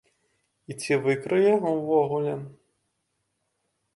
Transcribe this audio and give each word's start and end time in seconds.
І 0.71 0.77
ці 0.85 0.93
выкрые, 1.07 1.51
увогуле? 1.75 2.33